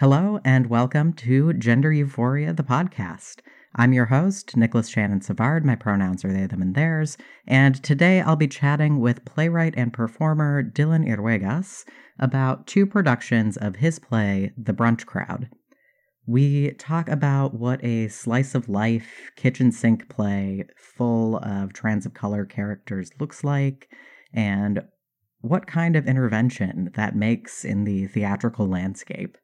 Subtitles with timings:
[0.00, 3.40] Hello, and welcome to Gender Euphoria, the podcast.
[3.76, 5.62] I'm your host, Nicolas Shannon Savard.
[5.62, 7.18] My pronouns are they, them, and theirs.
[7.46, 11.84] And today I'll be chatting with playwright and performer Dillon Yruegas
[12.18, 15.50] about two productions of his play, The Brunch Crowd.
[16.26, 22.14] We talk about what a slice of life kitchen sink play full of trans of
[22.14, 23.90] color characters looks like,
[24.32, 24.80] and
[25.42, 29.36] what kind of intervention that makes in the theatrical landscape.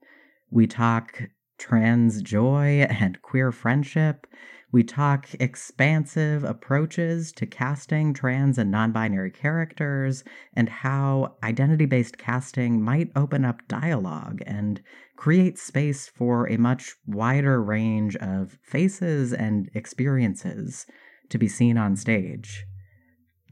[0.57, 1.23] We talk
[1.59, 4.27] trans joy and queer friendship.
[4.73, 10.25] We talk expansive approaches to casting trans and non binary characters
[10.55, 14.81] and how identity based casting might open up dialogue and
[15.15, 20.87] create space for a much wider range of faces and experiences
[21.29, 22.65] to be seen on stage.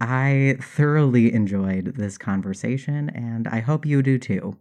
[0.00, 4.56] I thoroughly enjoyed this conversation, and I hope you do too.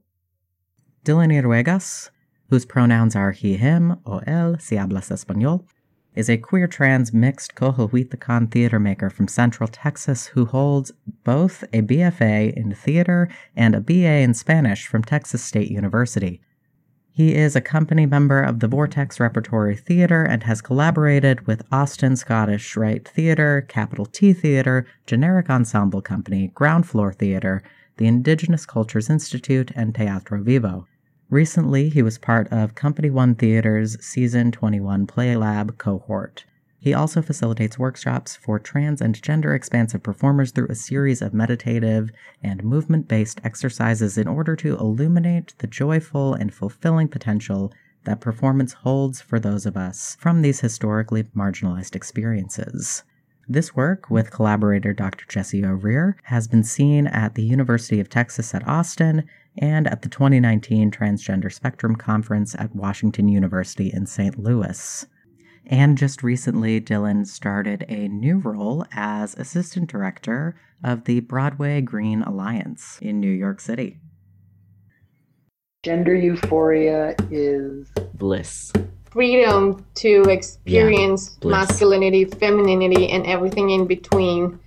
[1.05, 2.09] Dillon Yruegas
[2.53, 5.65] whose pronouns are he, him, o él, si hablas español,
[6.13, 10.91] is a queer trans mixed Coahuiltecan theater maker from Central Texas who holds
[11.23, 16.41] both a BFA in theater and a BA in Spanish from Texas State University.
[17.11, 22.15] He is a company member of the Vortex Repertory Theater and has collaborated with Austin
[22.15, 27.63] Scottish Rite Theater, Capital T Theater, Generic Ensemble Company, Ground Floor Theater,
[27.97, 30.85] the Indigenous Cultures Institute, and Teatro Vivo.
[31.33, 36.45] Recently, he was part of Company One Theater's Season 21 Play Lab cohort.
[36.79, 42.11] He also facilitates workshops for trans and gender expansive performers through a series of meditative
[42.43, 48.73] and movement based exercises in order to illuminate the joyful and fulfilling potential that performance
[48.73, 53.05] holds for those of us from these historically marginalized experiences.
[53.49, 55.25] This work, with collaborator Dr.
[55.27, 60.09] Jesse O'Rear, has been seen at the University of Texas at Austin and at the
[60.09, 64.37] 2019 Transgender Spectrum Conference at Washington University in St.
[64.37, 65.05] Louis.
[65.65, 72.21] And just recently, Dillon started a new role as assistant director of the Broadway Green
[72.21, 73.99] Alliance in New York City.
[75.83, 78.71] Gender euphoria is bliss
[79.13, 84.59] freedom to experience yeah, masculinity, femininity, and everything in between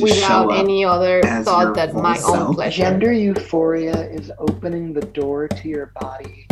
[0.00, 2.36] without any other thought that my self.
[2.36, 2.82] own pleasure.
[2.82, 6.46] Gender euphoria is opening the door to your body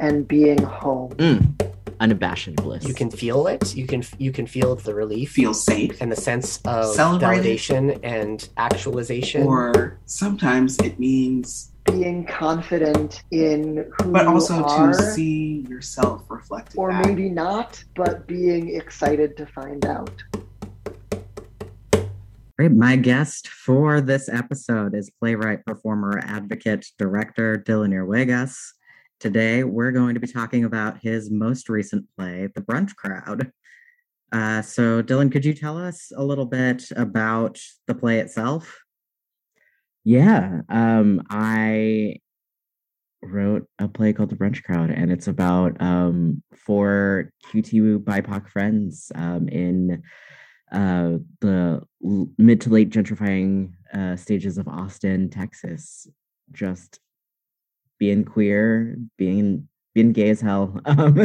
[0.00, 1.12] and being home.
[1.12, 1.64] Mm.
[2.00, 2.84] Unabashed bliss.
[2.84, 3.74] You can feel it.
[3.74, 5.32] You can you can feel the relief.
[5.32, 6.00] Feel safe.
[6.00, 9.42] And the sense of validation and actualization.
[9.42, 16.24] Or sometimes it means being confident in who but also you are, to see yourself
[16.28, 17.06] reflected or back.
[17.06, 20.22] maybe not but being excited to find out
[22.58, 22.72] Great.
[22.72, 28.56] My guest for this episode is playwright, performer, advocate, director Dillon Yruegas.
[29.20, 33.52] Today, we're going to be talking about his most recent play, The Brunch Crowd.
[34.32, 38.82] Uh, so, Dillon, could you tell us a little bit about the play itself?
[40.08, 42.20] Yeah, um, I
[43.20, 49.12] wrote a play called The Brunch Crowd, and it's about um, four QT BIPOC friends
[49.14, 50.02] um, in
[50.72, 56.06] uh, the mid to late gentrifying uh, stages of Austin, Texas,
[56.52, 57.00] just
[57.98, 60.80] being queer, being being gay as hell.
[60.86, 61.20] Um,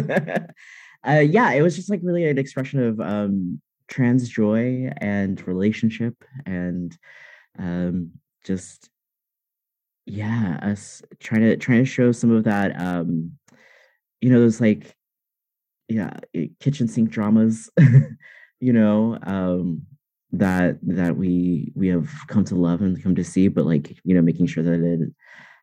[1.08, 6.16] uh, yeah, it was just like really an expression of um, trans joy and relationship
[6.46, 6.98] and
[7.58, 8.12] um,
[8.44, 8.90] just
[10.06, 13.32] yeah us trying to trying to show some of that um
[14.22, 14.96] you know those like
[15.88, 16.18] yeah
[16.60, 17.70] kitchen sink dramas
[18.60, 19.82] you know um
[20.32, 24.16] that that we we have come to love and come to see but like you
[24.16, 25.00] know making sure that it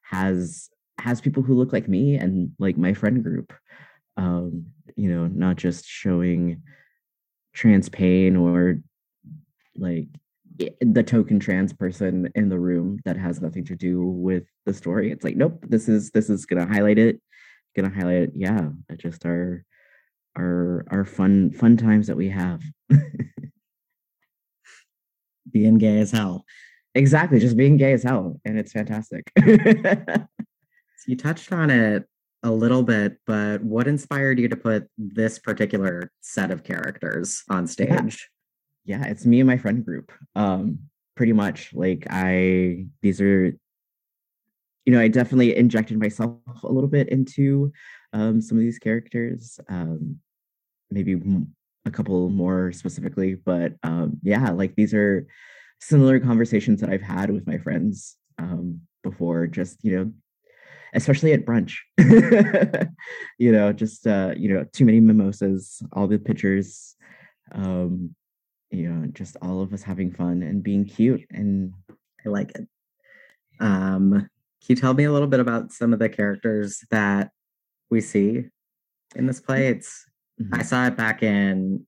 [0.02, 3.52] has has people who look like me and like my friend group
[4.16, 4.66] um
[4.96, 6.62] you know not just showing
[7.52, 8.78] trans pain or
[9.76, 10.08] like
[10.80, 15.10] the token trans person in the room that has nothing to do with the story.
[15.10, 17.20] It's like, nope, this is this is gonna highlight it,
[17.76, 18.32] gonna highlight it.
[18.34, 19.64] Yeah, just our
[20.36, 22.62] our our fun fun times that we have.
[25.50, 26.44] being gay as hell.
[26.94, 29.30] Exactly, just being gay as hell, and it's fantastic.
[29.38, 30.26] so
[31.06, 32.04] you touched on it
[32.42, 37.66] a little bit, but what inspired you to put this particular set of characters on
[37.66, 37.88] stage?
[37.90, 38.39] yeah,
[39.06, 40.12] it's me and my friend group.
[40.34, 40.80] Um,
[41.16, 43.52] pretty much like I these are
[44.86, 47.72] you know, I definitely injected myself a little bit into
[48.12, 49.60] um, some of these characters.
[49.68, 50.16] Um,
[50.90, 51.20] maybe
[51.86, 55.26] a couple more specifically, but um, yeah, like these are
[55.80, 59.46] similar conversations that I've had with my friends um, before.
[59.46, 60.12] Just you know,
[60.94, 61.76] especially at brunch.
[63.38, 66.96] you know, just uh, you know, too many mimosas, all the pictures,
[67.52, 68.14] um,
[68.70, 71.72] you know, just all of us having fun and being cute and
[72.24, 72.68] I like it.
[73.60, 77.30] Um, can you tell me a little bit about some of the characters that
[77.90, 78.44] we see
[79.16, 79.68] in this play?
[79.68, 80.04] It's
[80.40, 80.54] mm-hmm.
[80.54, 81.86] I saw it back in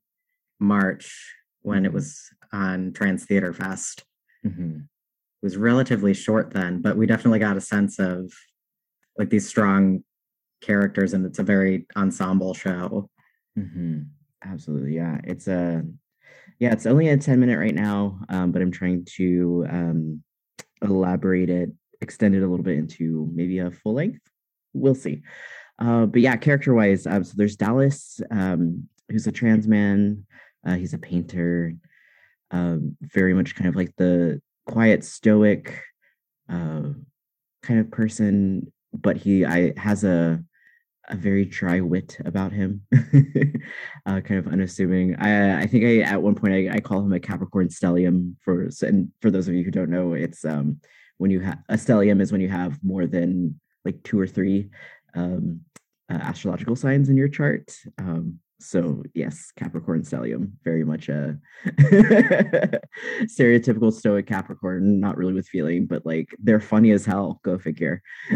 [0.58, 1.96] March when it mm-hmm.
[1.96, 4.04] was on Trans Theater Fest.
[4.44, 4.76] Mm-hmm.
[4.80, 8.32] It was relatively short then, but we definitely got a sense of
[9.18, 10.02] like these strong
[10.62, 13.10] characters, and it's a very ensemble show.
[13.58, 14.02] Mm-hmm.
[14.44, 15.20] Absolutely, yeah.
[15.24, 15.84] It's a
[16.62, 20.22] yeah, it's only a ten minute right now, um, but I'm trying to um,
[20.80, 21.70] elaborate it,
[22.00, 24.20] extend it a little bit into maybe a full length.
[24.72, 25.22] We'll see.
[25.80, 30.24] Uh, but yeah, character wise, um, so there's Dallas, um, who's a trans man.
[30.64, 31.74] Uh, he's a painter,
[32.52, 35.82] um, very much kind of like the quiet, stoic
[36.48, 36.90] uh,
[37.64, 40.40] kind of person, but he I has a
[41.08, 42.82] a very dry wit about him,
[44.06, 45.16] uh, kind of unassuming.
[45.16, 48.68] I I think I at one point I, I call him a Capricorn stellium for
[48.82, 50.80] and for those of you who don't know, it's um
[51.18, 54.70] when you have a stellium is when you have more than like two or three
[55.14, 55.60] um,
[56.10, 57.76] uh, astrological signs in your chart.
[57.98, 61.38] Um, so yes, Capricorn stellium, very much a
[63.26, 67.40] stereotypical stoic Capricorn, not really with feeling, but like they're funny as hell.
[67.44, 68.02] Go figure.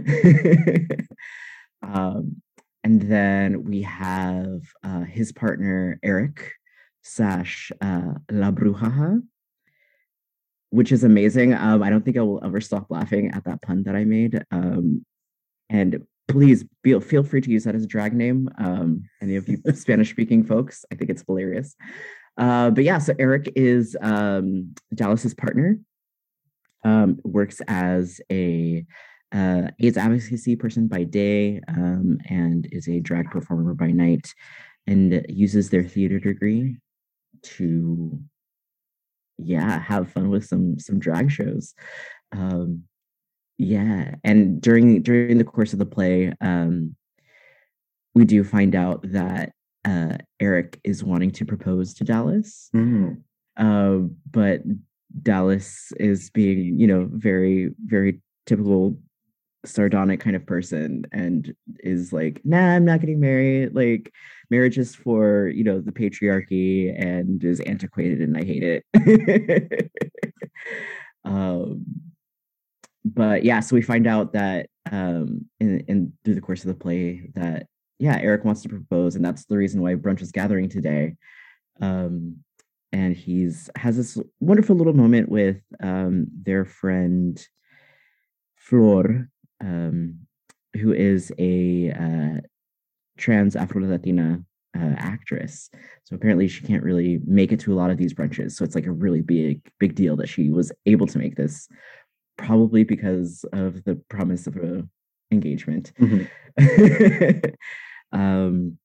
[1.82, 2.42] um,
[2.86, 6.52] and then we have uh, his partner Eric
[7.02, 9.20] Sash uh, La Brujaha,
[10.70, 11.52] which is amazing.
[11.52, 14.40] Um, I don't think I will ever stop laughing at that pun that I made.
[14.52, 15.04] Um,
[15.68, 18.48] and please feel feel free to use that as a drag name.
[18.56, 21.74] Um, any of you Spanish speaking folks, I think it's hilarious.
[22.38, 25.76] Uh, but yeah, so Eric is um, Dallas's partner.
[26.84, 28.86] Um, works as a
[29.36, 34.34] uh, AIDS advocacy person by day um, and is a drag performer by night,
[34.86, 36.76] and uses their theater degree
[37.42, 38.18] to
[39.38, 41.74] yeah have fun with some some drag shows
[42.32, 42.82] um
[43.58, 46.94] yeah, and during during the course of the play, um,
[48.14, 49.52] we do find out that
[49.84, 53.16] uh, Eric is wanting to propose to Dallas, mm.
[53.56, 54.60] uh, but
[55.22, 58.98] Dallas is being, you know, very very typical
[59.66, 63.74] sardonic kind of person and is like, nah, I'm not getting married.
[63.74, 64.12] Like,
[64.50, 69.90] marriage is for, you know, the patriarchy and is antiquated and I hate it.
[71.24, 71.84] um,
[73.04, 76.74] but yeah, so we find out that um, in, in through the course of the
[76.74, 77.66] play that
[77.98, 81.16] yeah, Eric wants to propose, and that's the reason why brunch is gathering today.
[81.80, 82.38] Um,
[82.92, 87.44] and he's has this wonderful little moment with um, their friend
[88.56, 89.28] Flor,
[89.60, 90.18] um,
[90.74, 92.40] who is a uh,
[93.16, 94.42] trans Afro Latina
[94.76, 95.70] uh, actress.
[96.04, 98.52] So apparently she can't really make it to a lot of these brunches.
[98.52, 101.68] So it's like a really big, big deal that she was able to make this
[102.36, 104.86] probably because of the promise of a
[105.30, 105.92] engagement.
[105.98, 107.50] Mm-hmm.
[108.18, 108.78] um,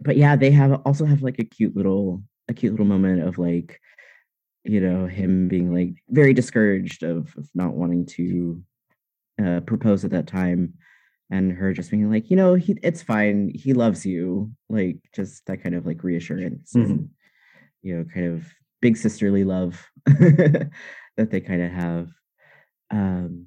[0.00, 3.38] but yeah, they have also have like a cute little a cute little moment of
[3.38, 3.80] like,
[4.64, 8.62] you know, him being like very discouraged of, of not wanting to
[9.42, 10.74] uh, propose at that time,
[11.30, 15.46] and her just being like, you know, he it's fine, he loves you, like just
[15.46, 16.90] that kind of like reassurance, mm-hmm.
[16.90, 17.10] and,
[17.82, 18.46] you know, kind of
[18.80, 20.70] big sisterly love that
[21.16, 22.08] they kind of have
[22.90, 23.46] um,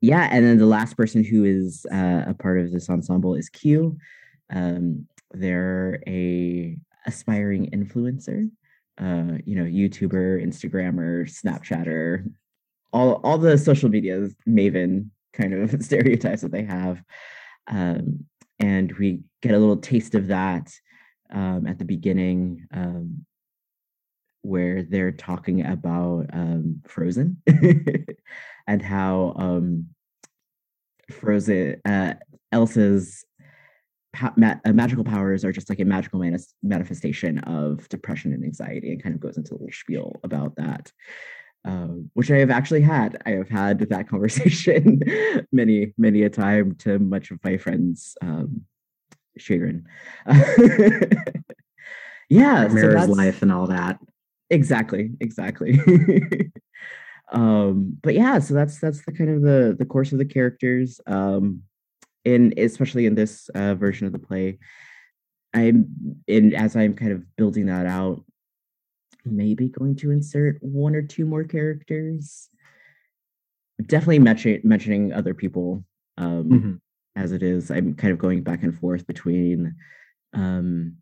[0.00, 3.48] yeah, and then the last person who is uh, a part of this ensemble is
[3.48, 3.98] Q.
[4.50, 6.76] Um, they're a
[7.06, 8.50] aspiring influencer,
[8.98, 12.24] uh, you know, YouTuber, Instagrammer, Snapchatter,
[12.92, 17.02] all all the social media maven kind of stereotypes that they have.
[17.66, 18.26] Um,
[18.58, 20.70] and we get a little taste of that
[21.32, 23.24] um, at the beginning um,
[24.42, 27.42] where they're talking about um, Frozen
[28.66, 29.86] and how um,
[31.10, 32.14] Frozen, uh,
[32.52, 33.24] Elsa's
[34.12, 38.44] pa- ma- uh, magical powers are just like a magical manis- manifestation of depression and
[38.44, 40.92] anxiety, and kind of goes into a little spiel about that.
[41.62, 43.20] Um, which I have actually had.
[43.26, 45.02] I have had that conversation
[45.52, 48.62] many, many a time to much of my friends' um,
[49.36, 49.86] chagrin.
[52.30, 53.98] yeah, mirrors so life and all that.
[54.48, 55.78] Exactly, exactly.
[57.32, 60.98] um, but yeah, so that's that's the kind of the the course of the characters.
[61.06, 61.62] Um,
[62.24, 64.58] in especially in this uh, version of the play,
[65.54, 68.24] I'm in as I'm kind of building that out.
[69.24, 72.48] Maybe going to insert one or two more characters.
[73.86, 75.84] Definitely mention, mentioning other people
[76.18, 76.74] um, mm-hmm.
[77.16, 77.70] as it is.
[77.70, 79.74] I'm kind of going back and forth between
[80.32, 80.96] um,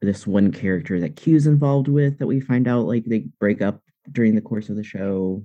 [0.00, 3.80] this one character that Q's involved with that we find out like they break up
[4.10, 5.44] during the course of the show.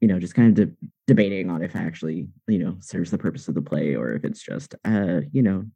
[0.00, 0.76] You know, just kind of de-
[1.06, 4.42] debating on if actually, you know, serves the purpose of the play or if it's
[4.42, 5.66] just, uh, you know,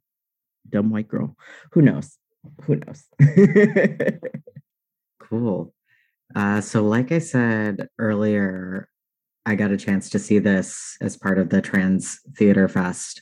[0.67, 1.35] dumb white girl.
[1.73, 2.17] Who knows?
[2.63, 3.03] Who knows?
[5.29, 5.73] cool.
[6.35, 8.89] Uh, so, like I said earlier,
[9.45, 13.21] I got a chance to see this as part of the Trans Theater Fest,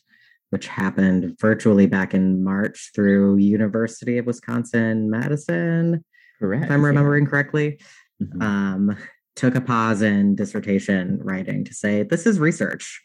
[0.51, 6.03] which happened virtually back in March through University of Wisconsin Madison.
[6.39, 6.65] Correct.
[6.65, 7.29] If I'm remembering yeah.
[7.29, 7.79] correctly.
[8.21, 8.41] Mm-hmm.
[8.41, 8.97] Um,
[9.35, 13.01] took a pause in dissertation writing to say this is research.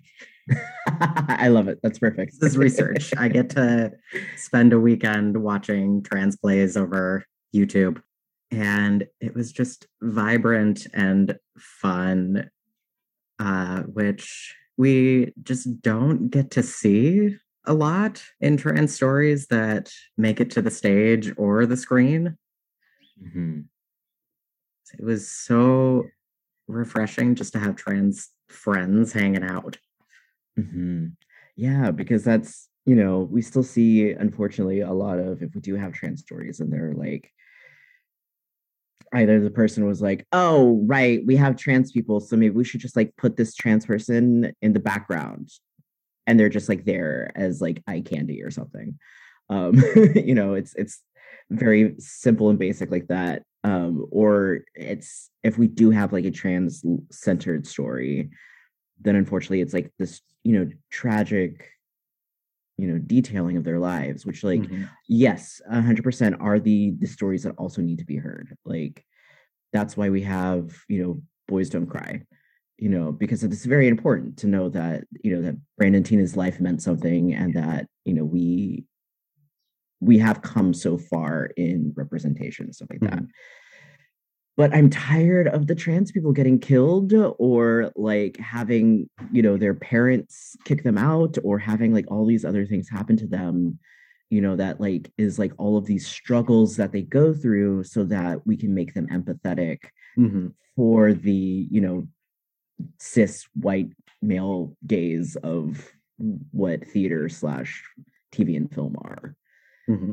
[0.87, 1.79] I love it.
[1.83, 2.35] That's perfect.
[2.41, 3.13] This is research.
[3.17, 3.93] I get to
[4.37, 7.25] spend a weekend watching trans plays over
[7.55, 8.03] YouTube.
[8.51, 12.51] And it was just vibrant and fun,
[13.39, 17.37] uh, which we just don't get to see
[17.67, 22.39] a lot in trans stories that make it to the stage or the screen.
[23.23, 23.61] Mm-hmm.
[24.99, 26.05] It was so
[26.67, 29.77] refreshing just to have trans friends hanging out.
[30.59, 31.09] Mm-hmm.
[31.57, 35.75] Yeah, because that's, you know, we still see, unfortunately, a lot of, if we do
[35.75, 37.31] have trans stories and they're like,
[39.13, 42.81] either the person was like, oh, right, we have trans people, so maybe we should
[42.81, 45.51] just like put this trans person in the background.
[46.27, 48.99] And they're just like there as like eye candy or something.
[49.49, 49.83] Um,
[50.15, 51.03] you know, it's it's
[51.51, 53.43] very simple and basic like that.
[53.65, 58.31] Um, or it's if we do have like a trans centered story,
[59.01, 61.71] then unfortunately it's like this you know tragic
[62.79, 64.85] you know detailing of their lives which like mm-hmm.
[65.09, 69.05] yes 100% are the the stories that also need to be heard like
[69.73, 72.23] that's why we have you know boys don't cry
[72.79, 76.61] you know because it's very important to know that you know that Brandon Teena's life
[76.61, 78.85] meant something and that you know we
[80.01, 83.17] we have come so far in representation and stuff like mm-hmm.
[83.17, 83.25] that
[84.59, 89.73] but I'm tired of the trans people getting killed or like having, you know, their
[89.73, 93.79] parents kick them out or having like all these other things happen to them,
[94.31, 98.03] you know, that like is like all of these struggles that they go through so
[98.07, 99.79] that we can make them empathetic
[100.19, 100.49] mm-hmm.
[100.75, 102.09] for the, you know,
[102.99, 105.89] cis white male gaze of
[106.51, 107.85] what theater slash
[108.33, 109.37] TV and film are.
[109.89, 110.13] Mm-hmm.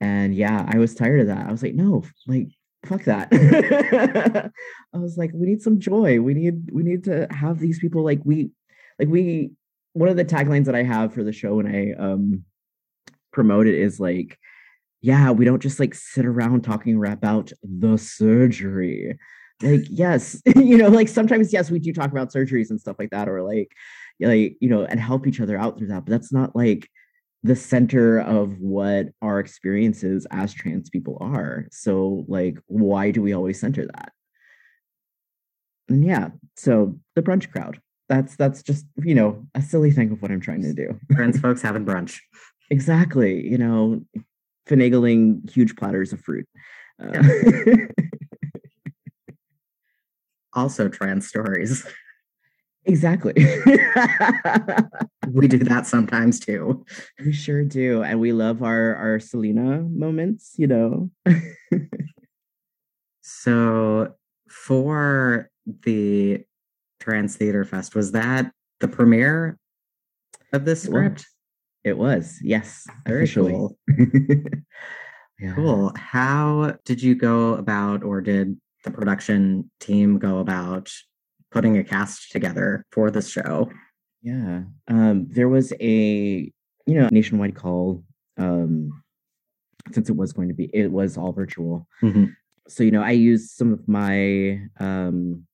[0.00, 1.48] And yeah, I was tired of that.
[1.48, 2.48] I was like, no, like
[2.84, 3.28] fuck that.
[4.94, 6.20] I was like we need some joy.
[6.20, 8.50] We need we need to have these people like we
[8.98, 9.52] like we
[9.94, 12.44] one of the taglines that i have for the show when i um
[13.32, 14.38] promote it is like
[15.00, 19.18] yeah we don't just like sit around talking about the surgery.
[19.62, 23.10] Like yes you know like sometimes yes we do talk about surgeries and stuff like
[23.10, 23.70] that or like
[24.20, 26.88] like you know and help each other out through that but that's not like
[27.42, 31.66] the center of what our experiences as trans people are.
[31.72, 34.12] So, like, why do we always center that?
[35.88, 37.80] And yeah, so the brunch crowd.
[38.08, 40.98] That's that's just you know a silly thing of what I'm trying to do.
[41.12, 42.20] Trans folks having brunch.
[42.70, 43.46] exactly.
[43.46, 44.02] You know,
[44.68, 46.46] finagling huge platters of fruit.
[47.02, 47.22] Uh,
[50.52, 51.86] also, trans stories.
[52.84, 53.32] Exactly.
[55.28, 56.84] we do that sometimes too.
[57.24, 58.02] We sure do.
[58.02, 61.10] And we love our our Selena moments, you know.
[63.22, 64.14] so
[64.48, 65.50] for
[65.84, 66.44] the
[67.00, 69.58] Trans Theater Fest, was that the premiere
[70.52, 71.26] of this script?
[71.84, 72.86] It was, yes.
[73.06, 73.52] Very officially.
[73.52, 73.76] cool.
[75.40, 75.54] yeah.
[75.54, 75.92] Cool.
[75.96, 80.92] How did you go about or did the production team go about
[81.52, 83.70] putting a cast together for this show.
[84.22, 84.62] Yeah.
[84.88, 86.52] Um, there was a,
[86.86, 88.04] you know, nationwide call
[88.38, 89.02] um,
[89.92, 91.86] since it was going to be, it was all virtual.
[92.02, 92.26] Mm-hmm.
[92.68, 95.46] So, you know, I used some of my um,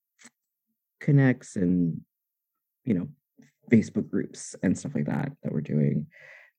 [1.01, 2.01] connects and,
[2.85, 3.09] you know,
[3.71, 6.07] Facebook groups and stuff like that that we're doing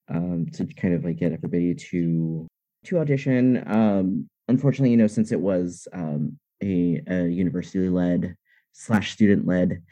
[0.10, 2.48] um, to kind of like get everybody to
[2.86, 3.64] to audition.
[3.68, 8.36] Um, unfortunately, you know, since it was um, a, a university led
[8.74, 9.84] slash student led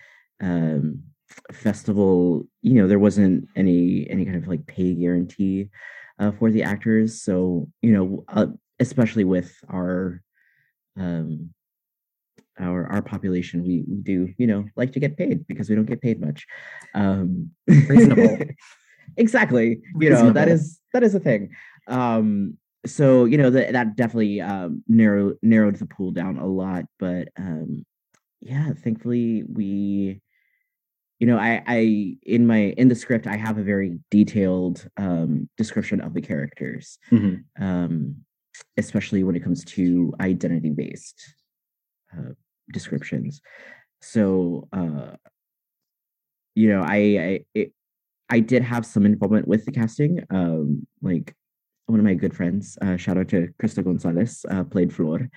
[0.42, 1.04] um,
[1.52, 5.70] festival, you know, there wasn't any any kind of like pay guarantee
[6.20, 7.22] uh, for the actors.
[7.22, 8.48] So you know, uh,
[8.80, 10.22] especially with our
[10.98, 11.54] um,
[12.60, 15.86] our our population, we, we do you know like to get paid because we don't
[15.86, 16.46] get paid much.
[16.94, 18.40] Um, Reasonable.
[19.18, 19.82] exactly.
[20.00, 20.28] You Reasonable.
[20.28, 21.52] know that is that is a thing.
[21.88, 26.86] Um, so you know that that definitely um, narrowed narrowed the pool down a lot,
[27.00, 27.86] but um,
[28.42, 30.22] yeah, thankfully we
[31.20, 35.50] you know, I, I in my in the script I have a very detailed um,
[35.58, 37.64] description of the characters, mm-hmm.
[37.64, 38.18] um,
[38.78, 41.20] especially when it comes to identity based
[42.16, 42.34] uh,
[42.72, 43.42] descriptions.
[44.02, 45.16] So, uh,
[46.54, 47.74] you know, I I, it,
[48.30, 50.24] I did have some involvement with the casting.
[50.30, 51.34] Um, like
[51.88, 55.30] one of my good friends, uh, shout out to Krista Gonzalez, uh, played Flor.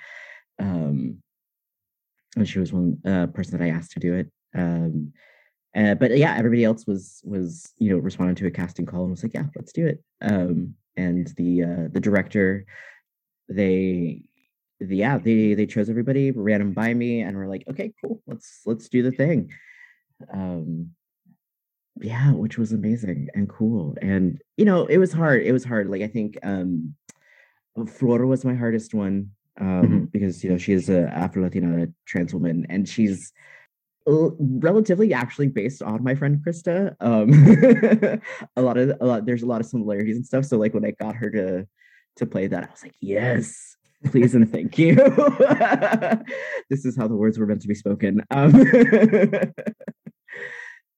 [0.58, 1.22] Um,
[2.36, 4.30] and she was one uh, person that I asked to do it.
[4.54, 5.12] Um,
[5.76, 9.10] uh, but yeah, everybody else was was you know responding to a casting call and
[9.10, 10.02] was like, yeah, let's do it.
[10.20, 12.66] Um, and the uh, the director,
[13.48, 14.22] they,
[14.80, 18.20] the, yeah, they they chose everybody, ran them by me, and we're like, okay, cool,
[18.26, 19.50] let's let's do the thing.
[20.32, 20.90] Um,
[22.00, 25.42] yeah, which was amazing and cool, and you know, it was hard.
[25.42, 25.88] It was hard.
[25.88, 26.96] Like I think um,
[27.86, 30.04] Flora was my hardest one um, mm-hmm.
[30.06, 33.32] because you know she is a Afro Latina trans woman, and she's
[34.06, 36.96] relatively actually based on my friend Krista.
[37.00, 37.30] Um,
[38.56, 40.44] a lot of a lot there's a lot of similarities and stuff.
[40.44, 41.66] So like when I got her to
[42.16, 43.76] to play that, I was like, yes,
[44.06, 44.94] please and thank you.
[46.70, 48.24] this is how the words were meant to be spoken.
[48.30, 48.52] Um,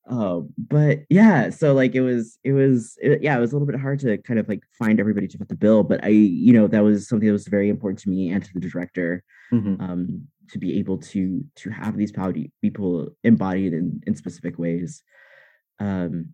[0.08, 3.66] um, but yeah, so like it was, it was, it, yeah, it was a little
[3.70, 5.82] bit hard to kind of like find everybody to fit the bill.
[5.82, 8.50] But I, you know, that was something that was very important to me and to
[8.54, 9.22] the director.
[9.52, 9.82] Mm-hmm.
[9.82, 12.12] Um, to be able to to have these
[12.60, 15.02] people embodied in in specific ways
[15.80, 16.28] um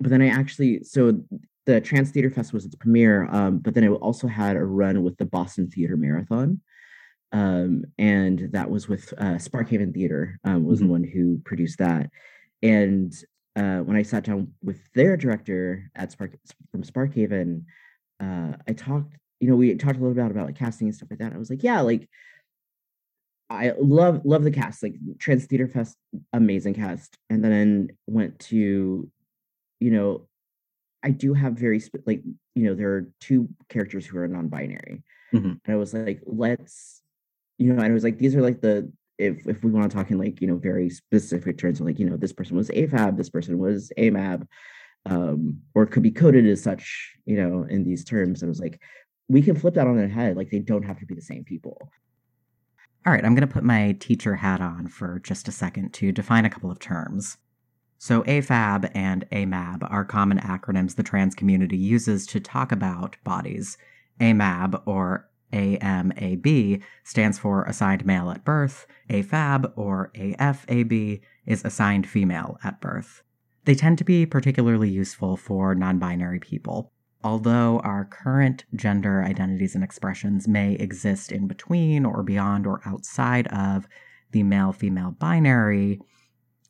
[0.00, 1.20] but then i actually so
[1.66, 5.02] the trans theater fest was its premiere um but then it also had a run
[5.02, 6.60] with the boston theater marathon
[7.32, 10.86] um and that was with uh sparkhaven theater um was mm-hmm.
[10.86, 12.10] the one who produced that
[12.62, 13.12] and
[13.56, 16.32] uh when i sat down with their director at spark
[16.70, 17.64] from sparkhaven
[18.20, 21.10] uh i talked you know we talked a little bit about like casting and stuff
[21.10, 22.08] like that i was like yeah like
[23.50, 25.96] I love love the cast, like Trans Theater Fest,
[26.32, 27.18] amazing cast.
[27.28, 29.10] And then went to,
[29.80, 30.26] you know,
[31.02, 32.22] I do have very sp- like
[32.54, 35.46] you know there are two characters who are non-binary, mm-hmm.
[35.46, 37.02] and I was like, let's,
[37.58, 39.96] you know, and I was like, these are like the if if we want to
[39.96, 43.16] talk in like you know very specific terms, like you know this person was AFAB,
[43.16, 44.46] this person was AMAB,
[45.06, 48.42] um, or could be coded as such, you know, in these terms.
[48.42, 48.80] And I was like,
[49.28, 51.44] we can flip that on their head, like they don't have to be the same
[51.44, 51.90] people.
[53.06, 56.10] All right, I'm going to put my teacher hat on for just a second to
[56.10, 57.36] define a couple of terms.
[57.98, 63.76] So, AFAB and AMAB are common acronyms the trans community uses to talk about bodies.
[64.20, 68.86] AMAB, or AMAB, stands for assigned male at birth.
[69.10, 73.22] AFAB, or AFAB, is assigned female at birth.
[73.64, 76.92] They tend to be particularly useful for non binary people.
[77.22, 83.46] Although our current gender identities and expressions may exist in between or beyond or outside
[83.46, 83.88] of
[84.32, 86.00] the male female binary,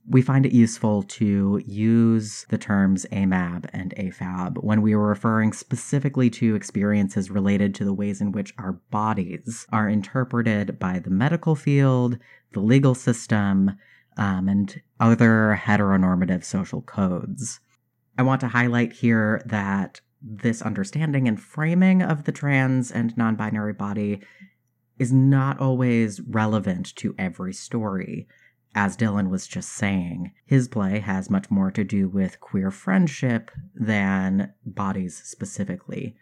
[0.08, 5.52] we find it useful to use the terms AMAB and AFAB when we are referring
[5.52, 11.10] specifically to experiences related to the ways in which our bodies are interpreted by the
[11.10, 12.18] medical field,
[12.52, 13.72] the legal system,
[14.16, 17.60] um, and other heteronormative social codes.
[18.18, 23.36] I want to highlight here that this understanding and framing of the trans and non
[23.36, 24.20] binary body
[24.98, 28.28] is not always relevant to every story.
[28.76, 33.52] As Dillon was just saying, his play has much more to do with queer friendship
[33.72, 36.16] than bodies specifically.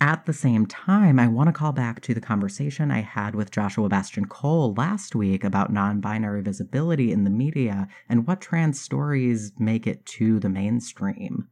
[0.00, 3.50] At the same time, I want to call back to the conversation I had with
[3.50, 8.80] Joshua Bastian Cole last week about non binary visibility in the media and what trans
[8.80, 11.48] stories make it to the mainstream.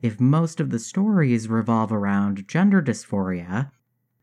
[0.00, 3.70] If most of the stories revolve around gender dysphoria,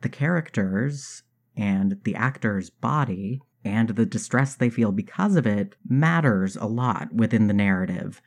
[0.02, 1.24] the characters
[1.56, 7.14] and the actor's body and the distress they feel because of it matters a lot
[7.14, 8.22] within the narrative.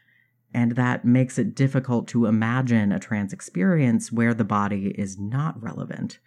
[0.55, 5.63] And that makes it difficult to imagine a trans experience where the body is not
[5.63, 6.19] relevant.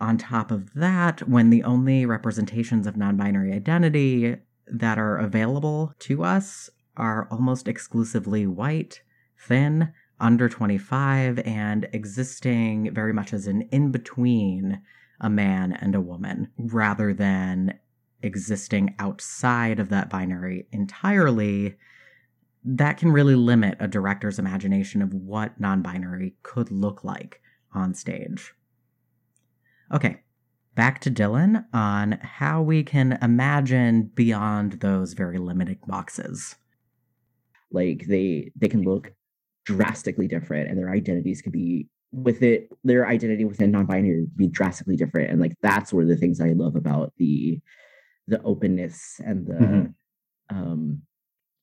[0.00, 5.94] On top of that, when the only representations of non binary identity that are available
[6.00, 9.02] to us are almost exclusively white,
[9.38, 14.80] thin, under 25 and existing very much as an in between
[15.20, 17.78] a man and a woman rather than
[18.22, 21.76] existing outside of that binary entirely,
[22.64, 27.40] that can really limit a director's imagination of what non binary could look like
[27.72, 28.52] on stage.
[29.92, 30.22] Okay,
[30.74, 36.56] back to Dillon on how we can imagine beyond those very limiting boxes.
[37.70, 39.12] Like they they can look
[39.64, 44.94] drastically different and their identities could be with it their identity within non-binary be drastically
[44.94, 47.60] different and like that's one of the things i love about the
[48.28, 50.56] the openness and the mm-hmm.
[50.56, 51.02] um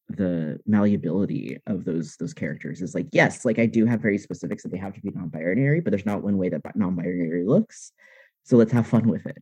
[0.10, 4.62] the malleability of those those characters is like yes like i do have very specifics
[4.62, 7.92] that they have to be non-binary but there's not one way that non-binary looks.
[8.46, 9.38] So let's have fun with it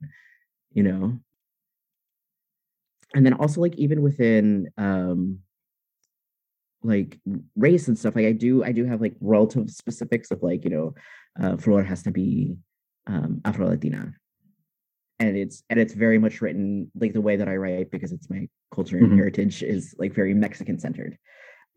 [0.74, 1.20] you know?
[3.14, 5.40] And then also like even within um
[6.84, 7.20] like
[7.56, 10.72] race and stuff like i do i do have like relative specifics of like you
[10.72, 10.96] know
[11.40, 12.56] uh flor has to be
[13.06, 14.16] um afro latina
[15.22, 18.30] and it's and it's very much written like the way that i write because it's
[18.30, 19.18] my culture and mm-hmm.
[19.18, 21.18] heritage is like very mexican centered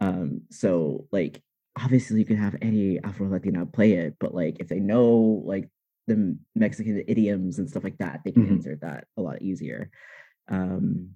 [0.00, 1.42] um so like
[1.80, 5.68] obviously you can have any afro latina play it but like if they know like
[6.06, 8.54] the mexican idioms and stuff like that they can mm-hmm.
[8.54, 9.90] insert that a lot easier
[10.48, 11.10] um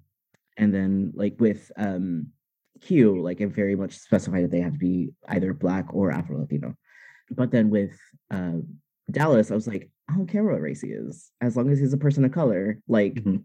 [0.57, 2.27] and then like with um
[2.81, 6.39] Q, like it very much specified that they have to be either black or Afro
[6.39, 6.75] Latino.
[7.29, 7.91] But then with
[8.31, 8.59] uh,
[9.11, 11.93] Dallas, I was like, I don't care what race he is, as long as he's
[11.93, 12.79] a person of color.
[12.87, 13.37] Like, mm-hmm.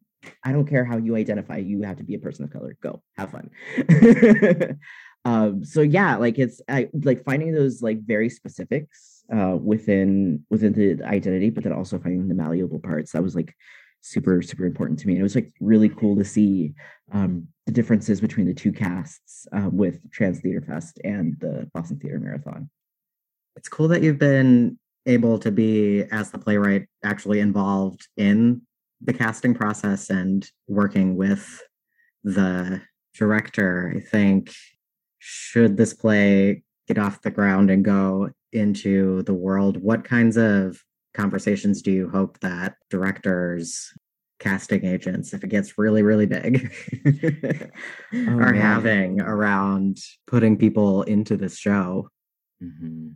[0.42, 1.58] I don't care how you identify.
[1.58, 2.76] You have to be a person of color.
[2.82, 3.50] Go have fun.
[5.26, 10.72] um, so yeah, like it's I, like finding those like very specifics uh, within within
[10.72, 13.12] the identity, but then also finding the malleable parts.
[13.12, 13.54] That was like
[14.04, 16.74] super super important to me and it was like really cool to see
[17.12, 21.98] um, the differences between the two casts uh, with trans theater fest and the boston
[21.98, 22.68] theater marathon
[23.56, 28.62] it's cool that you've been able to be as the playwright actually involved in
[29.00, 31.62] the casting process and working with
[32.22, 32.80] the
[33.14, 34.50] director i think
[35.18, 40.82] should this play get off the ground and go into the world what kinds of
[41.12, 43.92] conversations do you hope that directors
[44.40, 46.72] casting agents if it gets really really big
[47.06, 48.54] oh, are man.
[48.54, 52.08] having around putting people into this show
[52.62, 53.10] mm-hmm.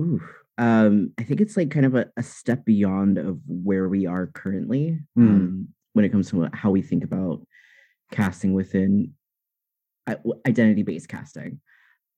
[0.00, 0.20] Ooh,
[0.58, 4.26] um, I think it's like kind of a, a, step beyond of where we are
[4.26, 5.28] currently mm.
[5.28, 7.46] um, when it comes to how we think about
[8.10, 9.12] casting within
[10.46, 11.60] identity based casting.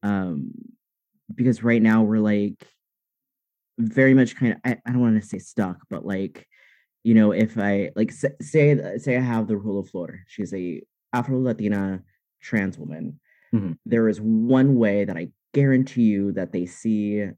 [0.03, 0.53] Um,
[1.35, 2.67] because right now we're like
[3.79, 6.47] very much kind of I, I don't want to say stuck, but like
[7.05, 10.83] you know, if I like say say I have the rule of Flor, she's a
[11.12, 12.03] Afro Latina
[12.43, 13.19] trans woman.
[13.55, 13.73] Mm-hmm.
[13.87, 17.29] There is one way that I guarantee you that they see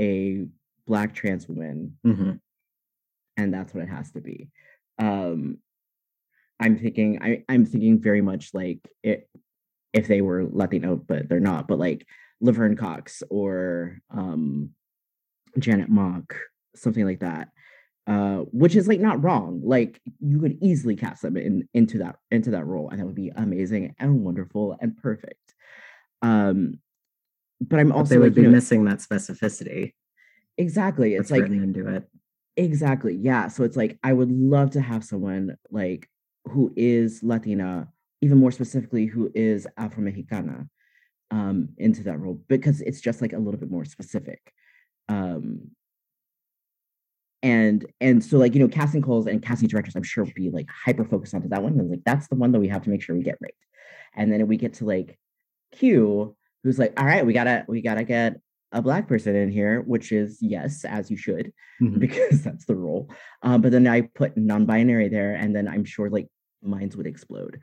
[0.00, 0.46] a
[0.86, 2.32] black trans woman, mm-hmm.
[3.36, 4.48] and that's what it has to be.
[4.98, 5.58] Um,
[6.58, 9.28] I'm thinking I, I'm thinking very much like it
[9.92, 12.06] if they were Latino, but they're not, but like
[12.40, 14.70] Laverne Cox or um
[15.58, 16.34] Janet Mock,
[16.74, 17.48] something like that.
[18.06, 19.60] Uh, which is like not wrong.
[19.62, 23.14] Like you could easily cast them in into that into that role, and that would
[23.14, 25.54] be amazing and wonderful and perfect.
[26.22, 26.80] Um,
[27.60, 29.92] but I'm also but they would like, be you know, missing that specificity.
[30.58, 32.08] Exactly, it's like into it.
[32.56, 33.48] Exactly, yeah.
[33.48, 36.08] So it's like I would love to have someone like
[36.46, 37.88] who is Latina,
[38.22, 40.68] even more specifically, who is Afro Mexicana,
[41.30, 44.52] um, into that role because it's just like a little bit more specific
[45.10, 45.60] um
[47.42, 50.50] and and so like you know casting calls and casting directors i'm sure will be
[50.50, 52.90] like hyper focused onto that one and like that's the one that we have to
[52.90, 53.54] make sure we get right
[54.14, 55.18] and then we get to like
[55.72, 58.36] q who's like all right we gotta we gotta get
[58.72, 61.98] a black person in here which is yes as you should mm-hmm.
[61.98, 63.10] because that's the role
[63.42, 66.28] um, but then i put non-binary there and then i'm sure like
[66.62, 67.58] minds would explode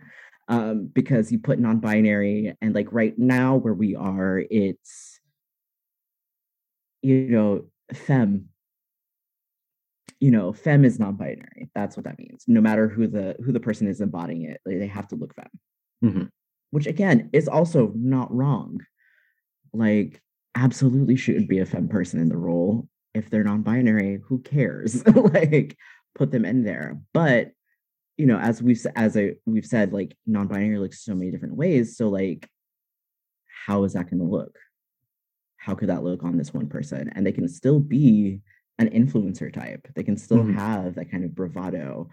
[0.50, 5.18] um, because you put non-binary and like right now where we are it's
[7.02, 8.50] you know, fem,
[10.20, 11.70] you know, fem is non-binary.
[11.76, 12.44] That's what that means.
[12.48, 15.34] No matter who the who the person is embodying it, like, they have to look
[15.36, 15.48] fem.
[16.04, 16.24] Mm-hmm.
[16.72, 18.80] Which again is also not wrong.
[19.74, 20.22] Like,
[20.56, 22.88] absolutely should be a fem person in the role.
[23.14, 25.06] If they're non-binary, who cares?
[25.16, 25.78] like,
[26.16, 27.00] put them in there.
[27.14, 27.52] But
[28.18, 31.98] you know, as we've as I we've said, like non-binary looks so many different ways.
[31.98, 32.50] So like,
[33.66, 34.58] how is that going to look?
[35.68, 37.12] how could that look on this one person?
[37.14, 38.40] And they can still be
[38.80, 39.86] an influencer type.
[39.96, 40.58] They can still mm-hmm.
[40.58, 42.10] have that kind of bravado.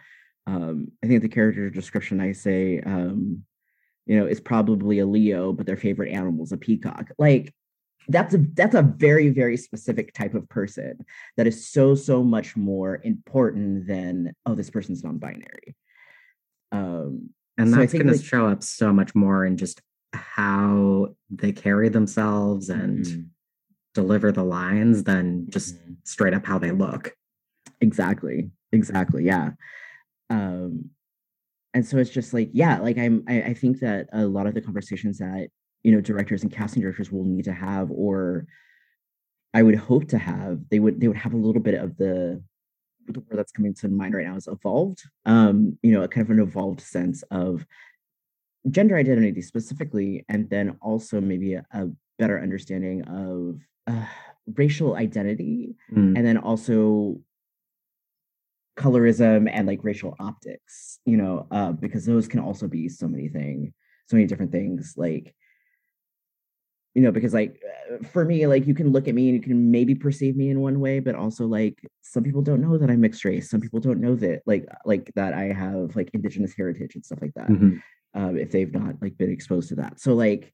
[0.48, 3.44] Um, I think the character description I say, um,
[4.06, 7.10] you know, is probably a Leo, but their favorite animal is a peacock.
[7.18, 7.54] Like
[8.08, 11.06] that's a that's a very very specific type of person
[11.38, 15.74] that is so so much more important than oh this person's non-binary.
[16.70, 19.80] Um, and so that's going to show up so much more in just
[20.12, 23.20] how they carry themselves and mm-hmm
[23.94, 25.94] deliver the lines than just mm-hmm.
[26.02, 27.16] straight up how they look.
[27.80, 28.50] Exactly.
[28.72, 29.24] Exactly.
[29.24, 29.52] Yeah.
[30.28, 30.90] Um,
[31.74, 34.54] and so it's just like, yeah, like I'm, I, I think that a lot of
[34.54, 35.48] the conversations that,
[35.82, 38.46] you know, directors and casting directors will need to have, or
[39.52, 42.42] I would hope to have, they would, they would have a little bit of the,
[43.08, 45.02] the word that's coming to mind right now is evolved.
[45.26, 47.66] Um, you know, a kind of an evolved sense of
[48.70, 54.06] gender identity specifically, and then also maybe a, a better understanding of uh,
[54.54, 56.16] racial identity, mm.
[56.16, 57.20] and then also
[58.76, 63.28] colorism and like racial optics, you know, uh, because those can also be so many
[63.28, 63.72] things,
[64.08, 64.94] so many different things.
[64.96, 65.34] Like,
[66.94, 67.60] you know, because like
[67.92, 70.50] uh, for me, like you can look at me and you can maybe perceive me
[70.50, 73.50] in one way, but also like some people don't know that I'm mixed race.
[73.50, 77.20] Some people don't know that like like that I have like indigenous heritage and stuff
[77.20, 77.48] like that.
[77.48, 77.78] Mm-hmm.
[78.16, 79.98] Um, if they've not like been exposed to that.
[79.98, 80.52] So like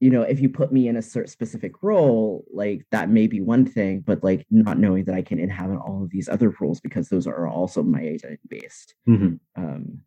[0.00, 3.40] you know, if you put me in a certain specific role, like that may be
[3.40, 6.80] one thing, but like not knowing that I can inhabit all of these other roles
[6.80, 9.34] because those are also my identity based, mm-hmm.
[9.56, 9.98] um,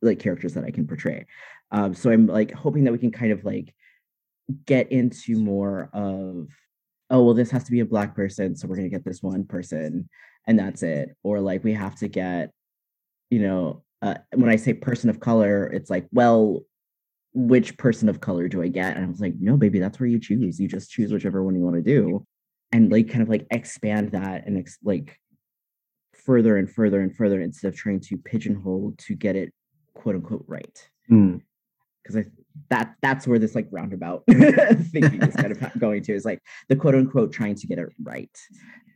[0.00, 1.26] like characters that I can portray.
[1.72, 3.74] Um, so I'm like hoping that we can kind of like
[4.64, 6.48] get into more of,
[7.10, 9.44] oh, well, this has to be a black person, so we're gonna get this one
[9.44, 10.08] person,
[10.46, 11.16] and that's it.
[11.24, 12.52] Or like we have to get,
[13.30, 16.62] you know, uh, when I say person of color, it's like, well,
[17.36, 18.96] which person of color do I get?
[18.96, 20.58] And I was like, no, baby, that's where you choose.
[20.58, 22.24] You just choose whichever one you want to do.
[22.72, 25.20] And like kind of like expand that and ex- like
[26.14, 29.52] further and further and further instead of trying to pigeonhole to get it
[29.94, 30.88] quote unquote right.
[31.06, 32.24] Because mm.
[32.24, 32.24] I
[32.70, 36.76] that that's where this like roundabout thinking is kind of going to is like the
[36.76, 38.34] quote unquote trying to get it right.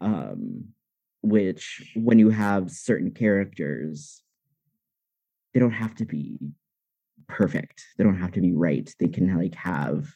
[0.01, 0.69] Um,
[1.23, 4.23] which when you have certain characters,
[5.53, 6.39] they don't have to be
[7.31, 7.85] perfect.
[7.97, 8.93] They don't have to be right.
[8.99, 10.13] They can like have,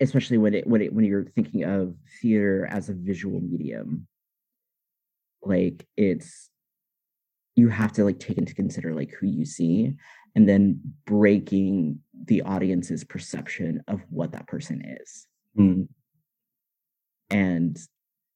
[0.00, 4.06] especially when it when it when you're thinking of theater as a visual medium,
[5.42, 6.50] like it's
[7.56, 9.94] you have to like take into consider like who you see
[10.34, 15.26] and then breaking the audience's perception of what that person is.
[15.56, 15.88] Mm.
[17.30, 17.78] And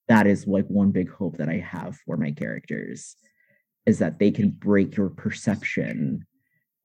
[0.07, 3.17] that is like one big hope that I have for my characters
[3.87, 6.25] is that they can break your perception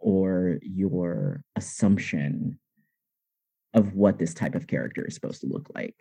[0.03, 2.59] or your assumption
[3.73, 5.95] of what this type of character is supposed to look like.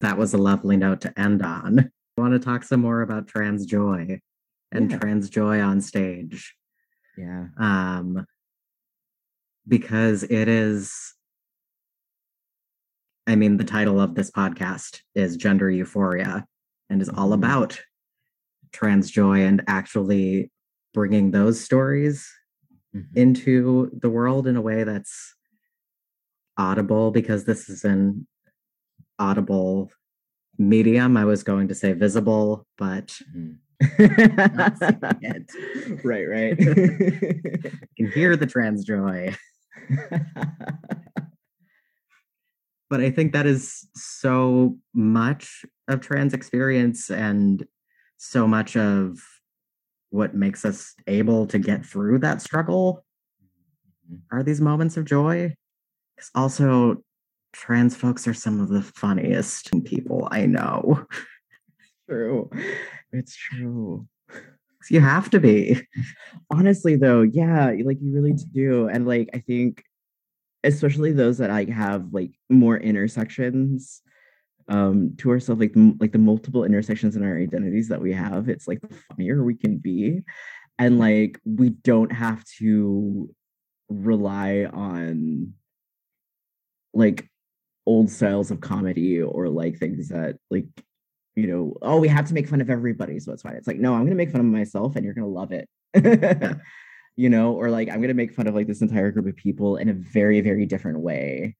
[0.00, 1.78] That was a lovely note to end on.
[1.78, 4.18] I want to talk some more about trans joy
[4.72, 4.98] and yeah.
[4.98, 6.54] trans joy on stage.
[7.16, 7.46] Yeah.
[7.58, 8.24] Um
[9.68, 11.14] because it is
[13.26, 16.46] I mean the title of this podcast is Gender Euphoria
[16.88, 17.34] and is all mm-hmm.
[17.34, 17.80] about
[18.72, 20.50] trans joy and actually
[20.92, 22.30] bringing those stories
[22.94, 23.18] mm-hmm.
[23.18, 25.34] into the world in a way that's
[26.56, 28.26] audible because this is an
[29.18, 29.90] audible
[30.58, 31.16] medium.
[31.16, 33.52] I was going to say visible, but mm-hmm.
[36.04, 36.56] right, right.
[37.96, 39.34] can hear the trans joy.
[42.90, 47.66] but I think that is so much of trans experience and
[48.18, 49.20] so much of
[50.12, 53.04] what makes us able to get through that struggle
[54.10, 54.16] mm-hmm.
[54.30, 55.54] are these moments of joy.
[56.14, 57.02] Because also,
[57.52, 61.06] trans folks are some of the funniest people I know.
[62.08, 62.50] True.
[63.12, 64.06] It's true.
[64.90, 65.80] You have to be.
[66.50, 68.88] Honestly, though, yeah, like you really do.
[68.88, 69.84] And like, I think,
[70.64, 74.02] especially those that like have like more intersections
[74.68, 78.48] um to ourselves like the, like the multiple intersections in our identities that we have
[78.48, 80.20] it's like the funnier we can be.
[80.78, 83.32] And like we don't have to
[83.88, 85.52] rely on
[86.94, 87.28] like
[87.86, 90.66] old styles of comedy or like things that like
[91.34, 93.54] you know oh we have to make fun of everybody so it's fine.
[93.54, 95.68] It's like no i'm gonna make fun of myself and you're gonna love it.
[97.14, 97.52] You know?
[97.52, 99.92] Or like i'm gonna make fun of like this entire group of people in a
[99.92, 101.56] very very different way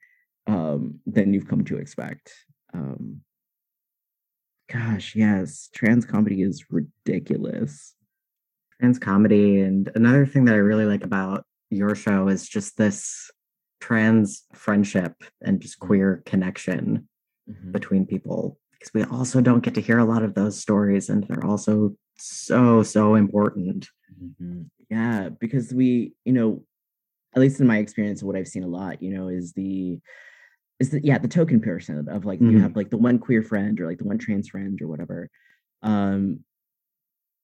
[0.46, 2.32] um than you've come to expect
[2.74, 3.20] um
[4.70, 7.94] gosh yes trans comedy is ridiculous
[8.80, 13.30] trans comedy and another thing that i really like about your show is just this
[13.80, 15.86] trans friendship and just mm-hmm.
[15.88, 17.08] queer connection
[17.50, 17.72] mm-hmm.
[17.72, 21.24] between people because we also don't get to hear a lot of those stories and
[21.24, 23.88] they're also so so important
[24.22, 24.62] mm-hmm.
[24.90, 26.62] yeah because we you know
[27.34, 29.98] at least in my experience what i've seen a lot you know is the
[30.82, 32.50] is the yeah the token person of like mm-hmm.
[32.50, 35.30] you have like the one queer friend or like the one trans friend or whatever
[35.82, 36.40] um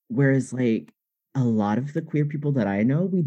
[0.08, 0.92] whereas like
[1.36, 3.24] a lot of the queer people that i know we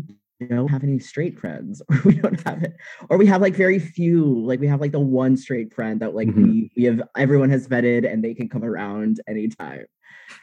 [0.50, 2.76] don't have any straight friends or we don't have it
[3.10, 6.14] or we have like very few like we have like the one straight friend that
[6.14, 6.44] like mm-hmm.
[6.44, 9.86] we we have everyone has vetted and they can come around anytime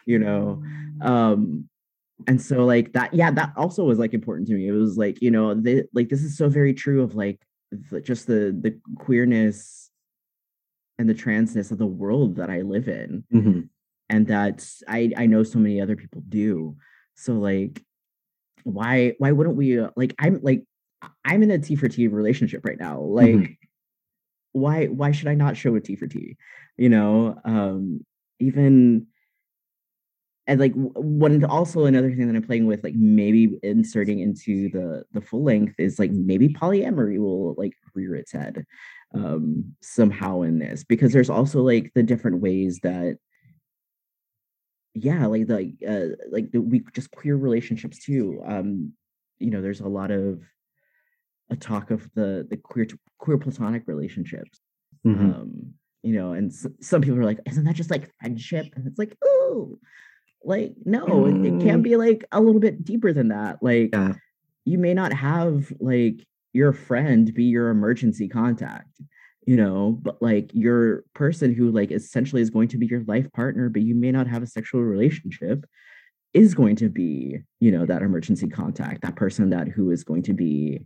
[0.06, 0.62] you know
[1.02, 1.68] um
[2.26, 5.20] and so like that yeah that also was like important to me it was like
[5.20, 7.38] you know the, like this is so very true of like
[8.02, 9.90] just the the queerness
[10.98, 13.60] and the transness of the world that I live in, mm-hmm.
[14.08, 16.76] and that I I know so many other people do.
[17.14, 17.84] So like,
[18.64, 20.64] why why wouldn't we uh, like i'm like
[21.24, 23.52] i'm in a t for t relationship right now like mm-hmm.
[24.52, 26.36] why why should i not show a t for t
[26.76, 28.04] you know um
[28.40, 29.06] even
[30.48, 35.04] and like one also another thing that i'm playing with like maybe inserting into the
[35.12, 38.64] the full length is like maybe polyamory will like rear its head
[39.14, 43.18] um somehow in this because there's also like the different ways that
[44.94, 48.92] yeah like the uh like the, we just queer relationships too um
[49.38, 50.42] you know there's a lot of
[51.50, 52.86] a talk of the the queer
[53.18, 54.60] queer platonic relationships
[55.06, 55.30] mm-hmm.
[55.30, 58.86] um you know and s- some people are like isn't that just like friendship and
[58.86, 59.78] it's like oh
[60.44, 61.46] like no mm.
[61.46, 61.82] it, it, can mm.
[61.82, 64.14] be like a little bit deeper than that like yeah.
[64.64, 69.00] you may not have like your friend be your emergency contact
[69.46, 73.30] you know but like your person who like essentially is going to be your life
[73.32, 75.64] partner but you may not have a sexual relationship
[76.34, 80.22] is going to be you know that emergency contact that person that who is going
[80.22, 80.80] to be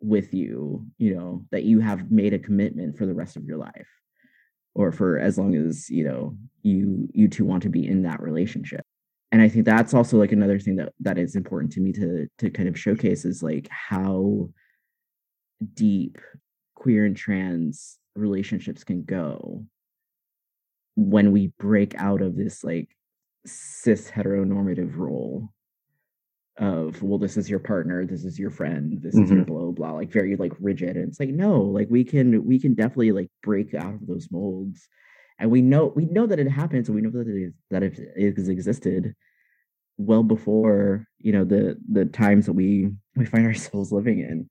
[0.00, 3.58] with you you know that you have made a commitment for the rest of your
[3.58, 3.88] life
[4.78, 8.22] or for as long as you know you you two want to be in that
[8.22, 8.86] relationship.
[9.30, 12.28] And i think that's also like another thing that that is important to me to
[12.38, 14.48] to kind of showcase is like how
[15.74, 16.16] deep
[16.74, 19.64] queer and trans relationships can go
[20.96, 22.88] when we break out of this like
[23.44, 25.52] cis heteronormative role
[26.58, 29.24] of well this is your partner this is your friend this mm-hmm.
[29.24, 29.52] is your mm-hmm.
[29.52, 32.74] blah blah like very like rigid and it's like no like we can we can
[32.74, 34.88] definitely like break out of those molds
[35.38, 37.82] and we know we know that it happens and we know that it is that
[37.84, 39.14] it has existed
[39.98, 44.50] well before you know the the times that we we find ourselves living in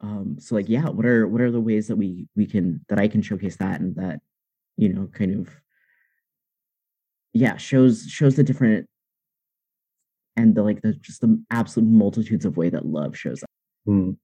[0.00, 2.98] um so like yeah what are what are the ways that we we can that
[2.98, 4.20] i can showcase that and that
[4.76, 5.54] you know kind of
[7.32, 8.88] yeah shows shows the different
[10.36, 13.50] and the like the just the absolute multitudes of way that love shows up
[13.88, 14.16] mm.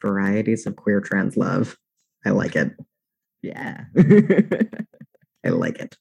[0.00, 1.76] varieties of queer trans love
[2.24, 2.72] i like it
[3.42, 3.84] yeah
[5.44, 5.96] i like it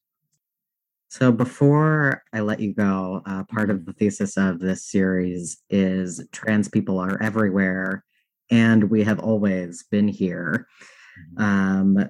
[1.09, 6.25] so before I let you go, uh, part of the thesis of this series is
[6.31, 8.05] trans people are everywhere
[8.49, 10.67] and we have always been here.
[11.37, 11.43] Mm-hmm.
[11.43, 12.09] Um,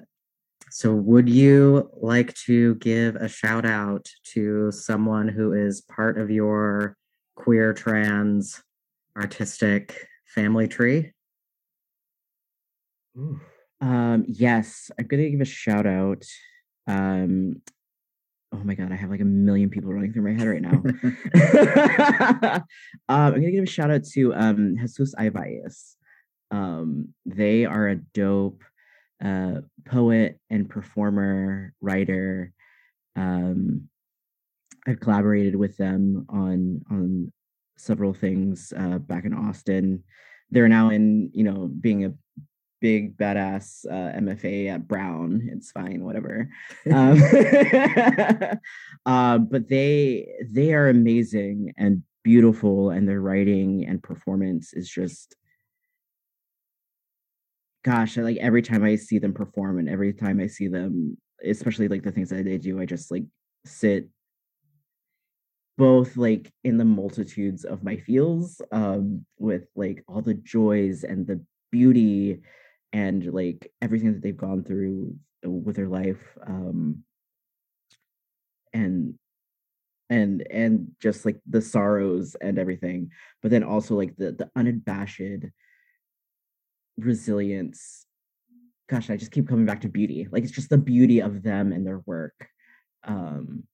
[0.70, 6.30] so, would you like to give a shout out to someone who is part of
[6.30, 6.96] your
[7.34, 8.62] queer, trans,
[9.16, 11.12] artistic family tree?
[13.80, 16.24] Um, yes, I'm going to give a shout out.
[16.86, 17.62] Um,
[18.52, 20.82] oh my god, I have like a million people running through my head right now.
[23.08, 25.30] um, I'm gonna give a shout out to um, Jesus I.
[25.30, 25.96] Valles.
[26.50, 28.62] Um, they are a dope
[29.24, 32.52] uh, poet and performer, writer.
[33.16, 33.88] Um,
[34.86, 37.32] I've collaborated with them on on
[37.76, 40.02] several things uh, back in Austin.
[40.50, 42.12] They're now in, you know, being a
[42.80, 45.48] big badass uh, MFA at Brown.
[45.50, 46.50] It's fine, whatever.
[46.92, 47.22] Um,
[49.06, 55.36] uh, but they they are amazing and beautiful, and their writing and performance is just
[57.84, 61.16] gosh, I, like every time I see them perform and every time I see them,
[61.44, 63.24] especially like the things that they do, I just like
[63.64, 64.08] sit
[65.78, 71.26] both like in the multitudes of my feels um with like all the joys and
[71.26, 72.40] the beauty
[72.92, 77.02] and like everything that they've gone through with their life um
[78.74, 79.14] and
[80.10, 85.46] and and just like the sorrows and everything but then also like the the unabashed
[86.98, 88.06] resilience.
[88.90, 91.72] Gosh i just keep coming back to beauty like it's just the beauty of them
[91.72, 92.48] and their work
[93.04, 93.64] um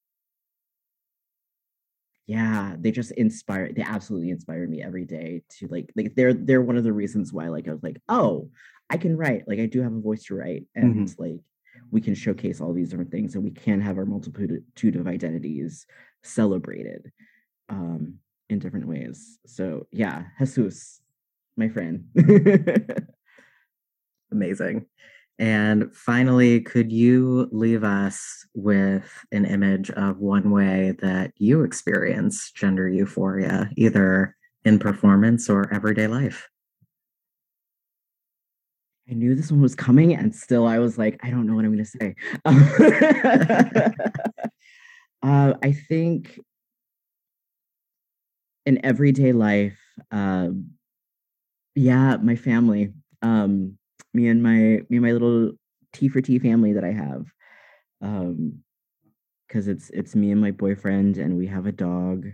[2.29, 6.61] yeah they just inspire they absolutely inspire me every day to like like they're they're
[6.61, 8.49] one of the reasons why like i was like oh
[8.89, 11.21] i can write like i do have a voice to write and mm-hmm.
[11.21, 11.39] like
[11.91, 15.85] we can showcase all these different things and we can have our multitude of identities
[16.23, 17.11] celebrated
[17.69, 18.15] um
[18.49, 21.01] in different ways so yeah jesus
[21.59, 22.05] my friend.
[24.31, 24.85] Amazing.
[25.39, 32.51] And finally, could you leave us with an image of one way that you experience
[32.51, 34.35] gender euphoria, either
[34.65, 36.49] in performance or everyday life?
[39.09, 41.63] I knew this one was coming, and still I was like, I don't know what
[41.63, 42.15] I'm going to say.
[45.23, 46.37] uh, I think
[48.65, 49.79] in everyday life,
[50.11, 50.71] um,
[51.75, 52.93] yeah, my family.
[53.21, 53.78] Um,
[54.13, 55.51] me and my me and my little
[55.93, 57.25] T for T family that I have.
[58.01, 58.63] Um,
[59.47, 62.27] because it's it's me and my boyfriend, and we have a dog.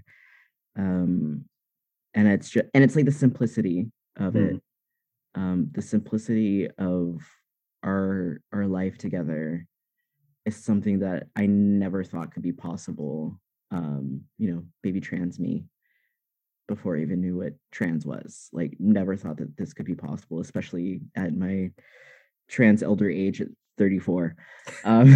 [0.77, 1.45] Um,
[2.15, 4.55] and it's just and it's like the simplicity of mm.
[4.55, 4.61] it
[5.35, 7.21] um the simplicity of
[7.83, 9.67] our our life together
[10.45, 13.39] is something that i never thought could be possible
[13.71, 15.65] um you know baby trans me
[16.67, 18.49] before I even knew what trans was.
[18.51, 21.71] Like, never thought that this could be possible, especially at my
[22.47, 23.47] trans elder age at
[23.77, 24.35] 34.
[24.83, 25.07] Um,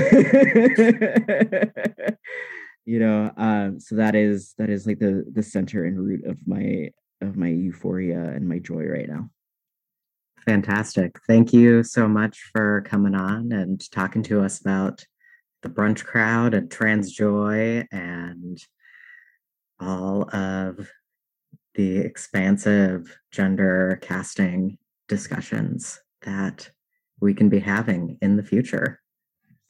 [2.85, 6.47] you know, um, so that is that is like the the center and root of
[6.47, 6.89] my
[7.21, 9.29] of my euphoria and my joy right now.
[10.45, 11.19] Fantastic.
[11.27, 15.05] Thank you so much for coming on and talking to us about
[15.61, 18.57] the brunch crowd and trans joy and
[19.79, 20.89] all of
[21.75, 26.71] the expansive gender casting discussions that
[27.21, 28.99] we can be having in the future.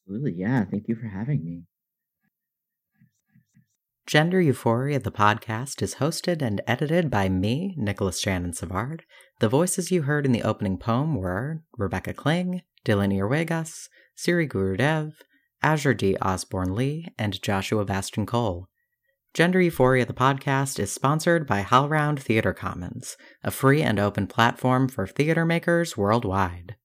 [0.01, 0.33] Absolutely.
[0.33, 0.65] Yeah.
[0.65, 1.63] Thank you for having me.
[4.07, 9.03] Gender Euphoria, the podcast, is hosted and edited by me, Nicolas Shannon Savard.
[9.39, 15.13] The voices you heard in the opening poem were Rebecca Kling, Dillon Yruegas, Siri Gurudev,
[15.61, 16.17] Azure D.
[16.23, 18.67] Osborne Lee, and Joshua Bastian Cole.
[19.34, 24.88] Gender Euphoria, the podcast, is sponsored by HowlRound Theater Commons, a free and open platform
[24.88, 26.75] for theater makers worldwide.